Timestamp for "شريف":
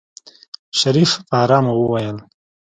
0.79-1.11